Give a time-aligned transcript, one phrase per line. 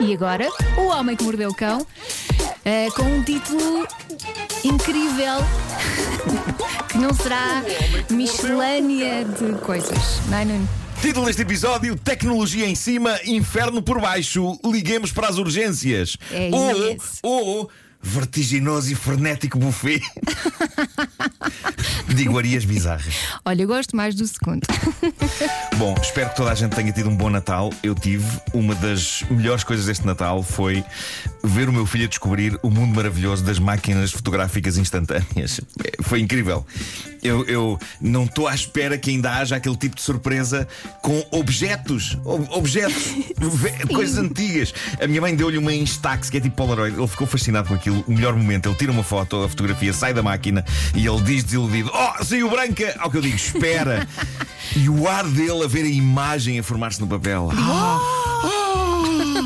[0.00, 1.84] E agora, O Homem que Mordeu o Cão,
[2.64, 3.86] eh, com um título
[4.62, 5.38] incrível,
[6.88, 7.64] que não será
[8.08, 10.68] miscelânea de coisas, não é, Nuno?
[11.02, 14.58] Título deste episódio: Tecnologia em cima, inferno por baixo.
[14.64, 16.16] Liguemos para as urgências.
[16.32, 17.18] É ou, esse.
[17.22, 17.70] ou
[18.02, 20.00] vertiginoso e frenético buffet
[22.14, 23.14] de iguarias bizarras.
[23.44, 24.62] Olha, eu gosto mais do segundo.
[25.76, 27.72] Bom, espero que toda a gente tenha tido um bom Natal.
[27.82, 28.26] Eu tive.
[28.52, 30.84] Uma das melhores coisas deste Natal foi
[31.44, 35.60] ver o meu filho a descobrir o mundo maravilhoso das máquinas fotográficas instantâneas.
[36.02, 36.66] Foi incrível.
[37.22, 40.66] Eu, eu não estou à espera que ainda haja aquele tipo de surpresa
[41.02, 42.16] com objetos.
[42.24, 43.14] Ob- objetos.
[43.92, 44.72] Coisas antigas.
[45.00, 46.96] A minha mãe deu-lhe uma Instax, que é tipo Polaroid.
[46.96, 48.04] Ele ficou fascinado com aquilo.
[48.06, 50.64] O melhor momento, ele tira uma foto, a fotografia sai da máquina
[50.94, 52.94] e ele diz desiludido: Oh, saiu branca!
[52.98, 54.06] Ao que eu digo: Espera!
[54.76, 57.50] E o ar dele a ver a imagem a formar-se no papel.
[57.56, 58.87] Ah!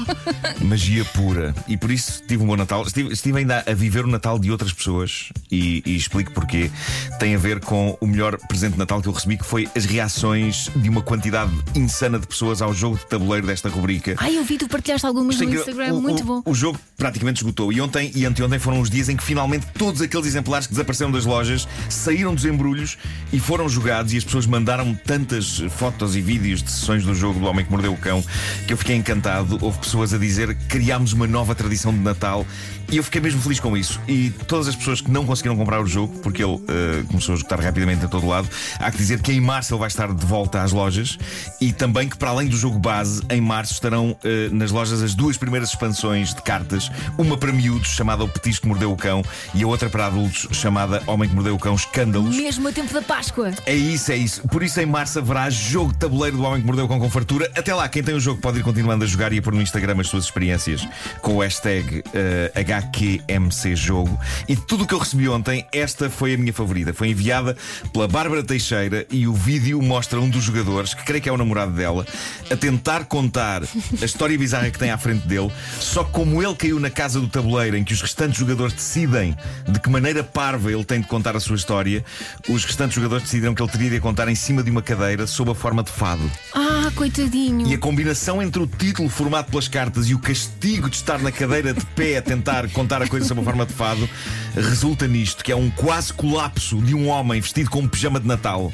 [0.63, 1.55] Magia pura.
[1.69, 2.83] E por isso tive um bom Natal.
[2.87, 6.71] Estive, estive ainda a viver o Natal de outras pessoas e, e explico porquê.
[7.19, 9.85] Tem a ver com o melhor presente de Natal que eu recebi, que foi as
[9.85, 14.15] reações de uma quantidade insana de pessoas ao jogo de tabuleiro desta rubrica.
[14.19, 15.55] Ai, eu vi, tu partilhaste algumas Isto é no.
[15.55, 16.43] Instagram, o, muito o- bom.
[16.45, 17.73] O jogo praticamente esgotou.
[17.73, 21.11] E ontem e anteontem foram os dias em que finalmente todos aqueles exemplares que desapareceram
[21.11, 22.97] das lojas saíram dos embrulhos
[23.33, 24.13] e foram jogados.
[24.13, 27.71] E as pessoas mandaram tantas fotos e vídeos de sessões do jogo do Homem que
[27.71, 28.23] Mordeu o Cão
[28.67, 29.59] que eu fiquei encantado.
[29.61, 32.47] Houve pessoas a dizer que criámos uma nova tradição de Natal.
[32.91, 34.01] E eu fiquei mesmo feliz com isso.
[34.09, 37.37] E todas as pessoas que não conseguiram comprar o jogo, porque ele eh, começou a
[37.37, 38.49] esgotar rapidamente a todo lado,
[38.79, 41.19] há que dizer que em março ele vai estar de volta às lojas
[41.61, 45.15] e também que, para além do jogo base, em março estarão eh, nas lojas as
[45.15, 49.23] duas primeiras expansões de cartas, uma para miúdos, chamada O Petisco que Mordeu o Cão,
[49.55, 52.37] e a outra para adultos, chamada Homem que Mordeu o Cão Escândalos.
[52.37, 53.53] Mesmo a tempo da Páscoa.
[53.67, 54.43] É isso, é isso.
[54.49, 57.11] Por isso, em março haverá jogo de tabuleiro do Homem que Mordeu o Cão com
[57.11, 57.51] fartura.
[57.57, 59.63] Até lá, quem tem o jogo pode ir continuando a jogar e a pôr no
[59.63, 60.87] Instagram as suas experiências
[61.21, 64.19] com o hashtag eh, HQMCJogo.
[64.49, 66.93] E de tudo o que eu recebi ontem, esta foi a minha favorita.
[66.93, 67.57] Foi enviada
[67.93, 71.37] pela Bárbara Teixeira e o vídeo mostra um dos jogadores, que creio que é o
[71.37, 72.07] namorado dela,
[72.51, 75.51] a tentar contar a história bizarra que tem à frente dele.
[75.79, 79.37] Só que como ele caiu na casa do tabuleiro em que os restantes jogadores decidem
[79.69, 82.05] de que maneira parva ele tem de contar a sua história,
[82.49, 85.27] os restantes jogadores decidiram que ele teria de a contar em cima de uma cadeira
[85.27, 86.31] sob a forma de fado.
[86.55, 87.67] Ah, coitadinho.
[87.67, 91.33] E a combinação entre o título formado pelas cartas e o castigo de estar na
[91.33, 94.07] cadeira de pé a tentar contar a coisa sob a forma de fado
[94.55, 98.27] resulta nisto, que é um quase colapso de um homem vestido com um pijama de
[98.27, 98.71] Natal.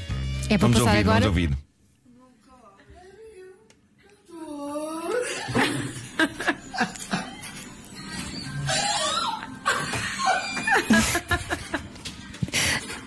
[0.50, 1.20] É para Vamos passar ouvir, agora?
[1.20, 1.50] vamos ouvir.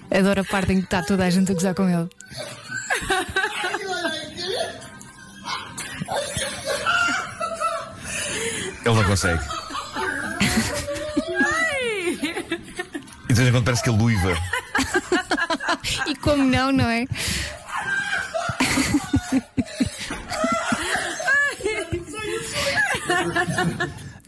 [0.10, 2.10] Adoro a parte em que está toda a gente a gozar com ele.
[8.92, 9.42] Ele não consegue.
[13.30, 14.38] E de vez em quando parece que ele luiva.
[16.08, 17.06] E como não, não é?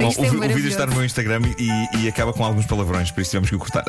[0.04, 1.70] Bom, Isto o, é o vídeo está no meu Instagram e,
[2.00, 3.84] e acaba com alguns palavrões, por isso tivemos que o cortar.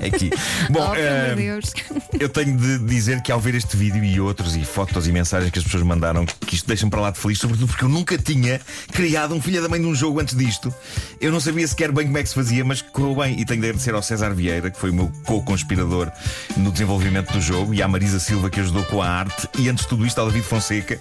[0.00, 0.30] É aqui.
[0.70, 1.72] Bom, Oh, Deus.
[2.18, 5.50] eu tenho de dizer que ao ver este vídeo e outros, e fotos e mensagens
[5.50, 8.16] que as pessoas mandaram, que isto deixa-me para lá de feliz, sobretudo porque eu nunca
[8.16, 8.60] tinha
[8.92, 10.72] criado um filho da mãe de um jogo antes disto.
[11.20, 13.38] Eu não sabia sequer bem como é que se fazia, mas correu bem.
[13.40, 16.10] E tenho de agradecer ao César Vieira, que foi o meu co-conspirador
[16.56, 19.84] no desenvolvimento do jogo, e à Marisa Silva, que ajudou com a arte, e antes
[19.84, 21.00] de tudo isto ao David Fonseca,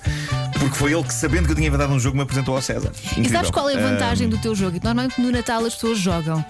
[0.63, 2.89] porque foi ele que, sabendo que eu tinha inventado um jogo, me apresentou ao César.
[2.93, 3.51] E sabes Incrível.
[3.51, 4.79] qual é a vantagem do teu jogo?
[4.81, 6.43] Normalmente no Natal as pessoas jogam.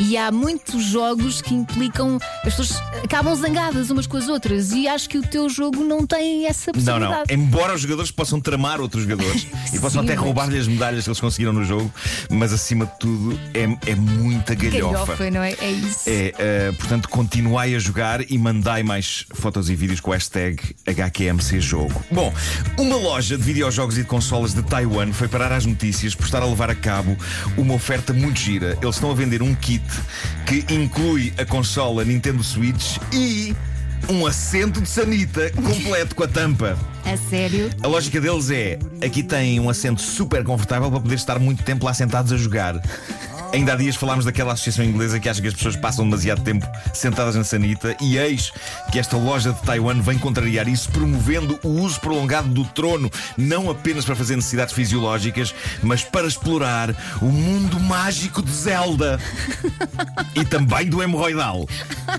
[0.00, 2.18] E há muitos jogos que implicam.
[2.44, 4.72] As pessoas acabam zangadas umas com as outras.
[4.72, 7.08] E acho que o teu jogo não tem essa Não, não.
[7.08, 7.32] possibilidade.
[7.34, 11.04] Embora os jogadores possam tramar outros jogadores e possam Sim, até mas- roubar-lhe as medalhas
[11.04, 11.92] que eles conseguiram no jogo,
[12.28, 14.92] mas acima de tudo é, é muita galhofa.
[15.06, 15.52] Galhofa, não é?
[15.60, 16.08] É isso.
[16.08, 20.74] É, eh, portanto, continuai a jogar e mandai mais fotos e vídeos com o hashtag
[20.86, 22.02] HQMCJogo.
[22.10, 22.32] Bom,
[22.78, 26.40] uma loja de videojogos e de consolas de Taiwan foi parar às notícias por estar
[26.40, 27.14] a levar a cabo
[27.58, 28.78] uma oferta muito gira.
[28.80, 29.84] Eles estão a vender um kit
[30.46, 33.54] que inclui a consola Nintendo Switch e
[34.08, 36.78] um assento de sanita completo com a tampa.
[37.04, 37.70] A sério?
[37.82, 41.84] A lógica deles é: aqui tem um assento super confortável para poder estar muito tempo
[41.84, 42.80] lá sentados a jogar.
[43.52, 46.64] Ainda há dias falámos daquela associação inglesa que acha que as pessoas passam demasiado tempo
[46.94, 48.52] sentadas na sanita, e eis
[48.92, 53.68] que esta loja de Taiwan vem contrariar isso, promovendo o uso prolongado do trono, não
[53.68, 55.52] apenas para fazer necessidades fisiológicas,
[55.82, 59.18] mas para explorar o mundo mágico de Zelda
[60.34, 61.66] e também do hemorroidal,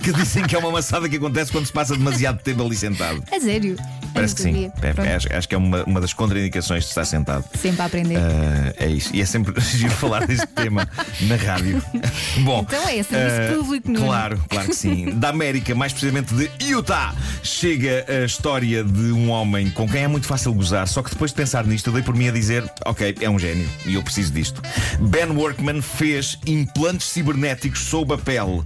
[0.03, 3.23] que dizem que é uma maçada que acontece quando se passa demasiado tempo ali sentado.
[3.31, 3.77] A sério?
[4.13, 4.71] Parece que sim.
[4.81, 5.09] É, Pronto.
[5.09, 7.43] acho, acho que é uma, uma das contraindicações de estar sentado.
[7.57, 8.17] Sempre a aprender.
[8.17, 9.09] Ah, é isso.
[9.13, 10.87] E é sempre giro falar deste tema
[11.21, 11.81] na rádio.
[12.43, 12.61] Bom.
[12.61, 14.05] Então é serviço ah, público, Nuno.
[14.05, 15.11] Claro, claro que sim.
[15.15, 20.07] Da América, mais precisamente de Utah, chega a história de um homem com quem é
[20.07, 20.87] muito fácil gozar.
[20.87, 23.39] Só que depois de pensar nisto, eu dei por mim a dizer: Ok, é um
[23.39, 24.61] gênio e eu preciso disto.
[24.99, 28.61] Ben Workman fez implantes cibernéticos sob a pele.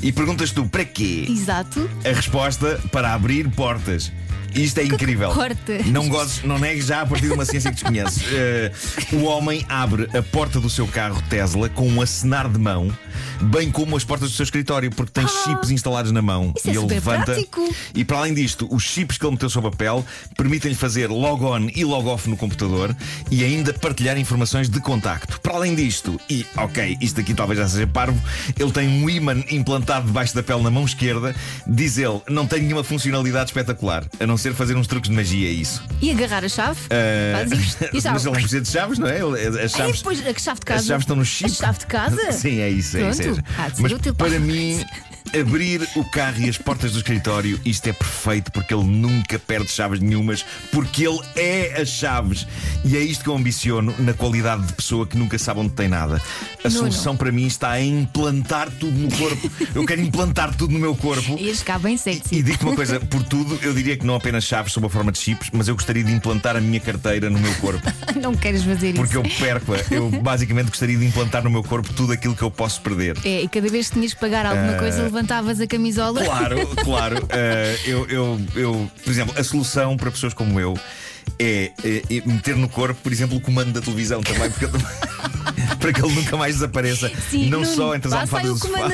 [0.00, 1.26] E perguntas tu, para quê?
[1.28, 1.90] Exato.
[2.04, 4.12] A resposta para abrir portas.
[4.54, 5.30] Isto é incrível.
[5.30, 5.86] portas?
[5.86, 8.22] Não gozes, não negues já a partir de uma ciência que desconheces.
[8.38, 8.70] Eh,
[9.12, 12.90] o homem abre a porta do seu carro Tesla com um acenar de mão,
[13.40, 16.52] bem como as portas do seu escritório, porque tem chips instalados na mão.
[16.56, 17.24] Isso é e ele super levanta.
[17.32, 17.74] prático.
[17.94, 20.04] E para além disto, os chips que ele meteu sob a pele
[20.36, 22.94] permitem-lhe fazer log on e log off no computador
[23.30, 25.40] e ainda partilhar informações de contacto.
[25.40, 28.20] Para além disto, e ok, isto aqui talvez já seja parvo,
[28.58, 31.34] ele tem um ímã implantado debaixo da pele na mão esquerda.
[31.66, 35.48] Diz ele, não tem nenhuma funcionalidade espetacular, a não ser fazer uns truques de magia,
[35.48, 35.82] é isso.
[36.00, 36.78] E agarrar a chave?
[36.90, 37.78] Eh, Faz isto.
[37.92, 39.18] Mas ele não precisa de chaves, não é?
[39.20, 39.98] As Aí chaves.
[39.98, 40.80] depois a chave de casa.
[40.80, 41.50] As chaves estão no chip.
[41.50, 42.32] A chave de casa?
[42.32, 42.96] Sim, é isso.
[42.96, 43.44] É isso, é ser
[43.78, 44.84] Mas para- mim,
[45.38, 49.70] abrir o carro e as portas do escritório, isto é perfeito porque ele nunca perde
[49.70, 52.46] chaves nenhumas, porque ele é as chaves.
[52.84, 55.88] E é isto que eu ambiciono na qualidade de pessoa que nunca sabe onde tem
[55.88, 56.20] nada.
[56.64, 56.80] A Nuno.
[56.80, 59.50] solução para mim está em implantar tudo no corpo.
[59.74, 61.38] Eu quero implantar tudo no meu corpo.
[61.38, 62.36] Ias ficar bem sexy.
[62.36, 65.12] E digo-te uma coisa, por tudo, eu diria que não apenas chaves sob a forma
[65.12, 67.80] de chips, mas eu gostaria de implantar a minha carteira no meu corpo.
[68.20, 69.28] Não queres fazer Porque isso.
[69.28, 69.78] eu perco-a.
[69.90, 73.16] Eu basicamente gostaria de implantar no meu corpo tudo aquilo que eu posso perder.
[73.24, 76.24] É, e cada vez que tinhas que pagar alguma coisa, levantavas a camisola.
[76.24, 77.28] Claro, claro.
[77.30, 80.78] Eh, eu, eu, eu, por exemplo, a solução para pessoas como eu
[81.38, 84.70] é, é, é meter no corpo, por exemplo, o comando da televisão também, porque eu
[85.78, 87.10] para que ele nunca mais desapareça.
[87.30, 88.88] Sim, não Nuno, só entre as almofadas o do sofá.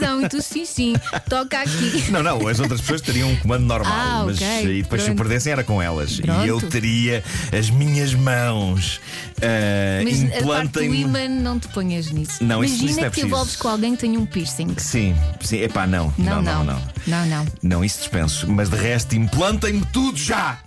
[0.00, 0.94] Televisão e tu sim, sim,
[1.28, 2.10] toca aqui.
[2.10, 5.10] Não, não, as outras pessoas teriam um comando normal, Ah, mas ok, e depois se
[5.10, 5.18] o pronto.
[5.28, 6.20] perdessem era com elas.
[6.20, 6.44] Pronto.
[6.44, 7.22] E eu teria
[7.56, 9.00] as minhas mãos.
[9.40, 12.42] eh, Mas a parte do imã não te ponhas nisso.
[12.42, 14.74] Não, isso- Imagina isso não é que te envolves com alguém que tem um piercing.
[14.76, 16.12] Sim, sim, epá, não.
[16.18, 16.64] Não, não, não.
[16.74, 16.82] não.
[17.06, 17.46] Não, não.
[17.62, 18.46] Não, isso dispenso.
[18.50, 20.58] Mas de resto, implantem-me tudo já!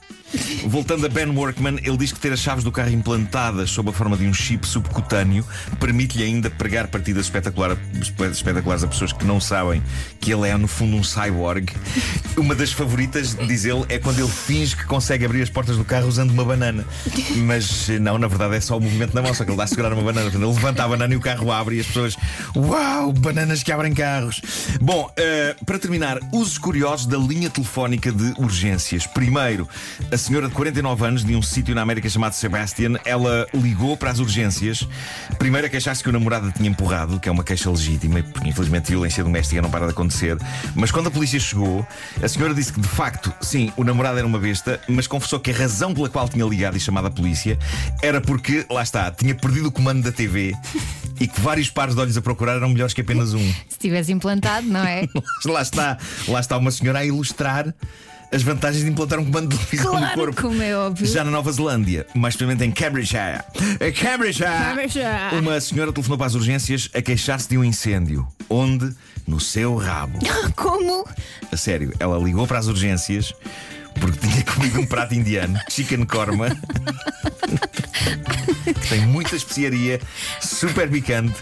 [0.65, 3.93] Voltando a Ben Workman, ele diz que ter as chaves do carro implantadas sob a
[3.93, 5.45] forma de um chip subcutâneo
[5.79, 7.77] permite-lhe ainda pregar partidas espetacular-
[8.31, 9.83] espetaculares a pessoas que não sabem
[10.19, 11.69] que ele é, no fundo, um cyborg.
[12.37, 15.85] Uma das favoritas, diz ele, é quando ele finge que consegue abrir as portas do
[15.85, 16.85] carro usando uma banana.
[17.35, 19.67] Mas não, na verdade é só o movimento da mão, só que ele dá a
[19.67, 20.29] segurar uma banana.
[20.33, 22.15] Ele levanta a banana e o carro abre e as pessoas.
[22.55, 24.41] Uau, bananas que abrem carros!
[24.81, 29.05] Bom, eh, para terminar, usos curiosos da linha telefónica de urgências.
[29.05, 29.67] Primeiro,
[30.11, 34.09] a senhora de 49 anos de um sítio na América chamado Sebastian, ela ligou para
[34.09, 34.87] as urgências.
[35.37, 38.47] Primeiro a queixar-se que o namorado a tinha empurrado, que é uma queixa legítima, porque
[38.47, 40.37] infelizmente violência doméstica não para de acontecer.
[40.75, 41.85] Mas quando a polícia chegou,
[42.21, 45.51] a senhora disse que de facto, sim, o namorado era uma besta, mas confessou que
[45.51, 47.59] a razão pela qual tinha ligado e chamado a polícia
[48.01, 50.55] era porque, lá está, tinha perdido o comando da TV
[51.19, 53.53] e que vários pares de olhos a procurar eram melhores que apenas um.
[53.67, 55.05] Se tivesse implantado, não é?
[55.45, 55.97] lá está,
[56.29, 57.75] lá está uma senhora a ilustrar
[58.33, 60.41] as vantagens de implantar um comando de televisão no Claro, corpo.
[60.41, 61.05] como é óbvio.
[61.05, 63.43] Já na Nova Zelândia, mais precisamente em Cambridgeshire.
[63.79, 65.39] Em Cambridgeshire, Cambridgeshire.
[65.39, 68.27] uma senhora telefonou para as urgências a queixar-se de um incêndio.
[68.49, 68.91] Onde?
[69.27, 70.19] No seu rabo.
[70.55, 71.07] Como?
[71.51, 73.33] A sério, ela ligou para as urgências
[73.99, 76.49] porque tinha comido um prato indiano, chicken korma,
[78.81, 80.01] que tem muita especiaria,
[80.41, 81.35] super picante,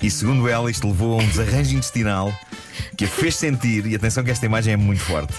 [0.00, 2.32] e segundo ela, isto levou a um desarranjo intestinal
[2.96, 5.34] que a fez sentir, e atenção que esta imagem é muito forte,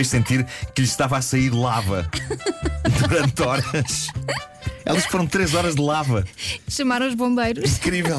[0.00, 2.08] fez sentir que lhe estava a sair lava
[3.06, 4.08] durante horas.
[4.84, 6.24] Elas foram três horas de lava.
[6.68, 7.70] Chamaram os bombeiros.
[7.76, 8.18] Incrível.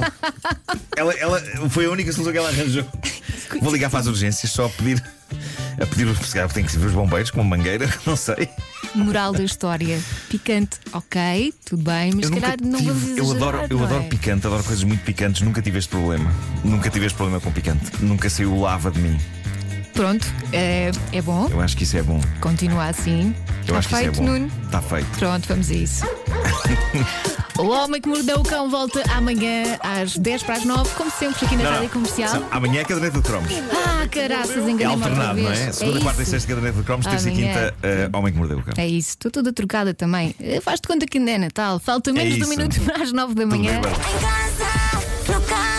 [0.96, 2.86] Ela, ela foi a única solução que ela arranjou.
[3.62, 5.04] Vou ligar para as urgências só a pedir.
[5.82, 8.48] A pedir calhar tem que ser os bombeiros com uma mangueira, não sei.
[8.94, 10.00] Moral da história.
[10.30, 14.04] Picante, ok, tudo bem, mas se calhar não tive- vamos eu adoro, eu não adoro
[14.04, 14.08] é?
[14.08, 16.32] picante, adoro coisas muito picantes, nunca tive este problema.
[16.64, 17.90] Nunca tive este problema com picante.
[18.04, 19.18] Nunca saiu lava de mim.
[20.02, 22.20] Pronto, é, é bom, Eu acho que isso é bom.
[22.40, 23.36] continua assim.
[23.68, 24.32] Eu Está acho que feito, isso é bom.
[24.32, 24.52] Nuno?
[24.66, 25.06] Está feito.
[25.20, 26.04] Pronto, vamos a isso.
[27.60, 31.46] o Homem que Mordeu o Cão volta amanhã às 10 para as 9, como sempre,
[31.46, 31.78] aqui na Não, não.
[31.78, 32.34] Rádio Comercial.
[32.40, 33.52] Não, Amanhã é caderneta de cromos.
[33.72, 35.72] Ah, caraças, É enganei-me outra alternado, não é?
[35.72, 38.64] Segunda, quarta e sexta caderneta de cromos, terça e quinta, eh, homem que mordeu o
[38.64, 38.74] cão.
[38.78, 40.36] É isso, estou toda trocada também.
[40.40, 41.78] Eh, Faz-te conta que ainda é Natal.
[41.78, 43.78] Falta menos de um minuto para as 9 da manhã.
[43.78, 45.71] Em casa, no carro.